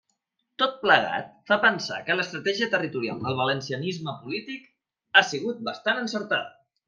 [0.61, 4.67] Tot plegat fa pensar que l'estratègia territorial del valencianisme polític
[5.17, 6.53] ha sigut bastant encertada.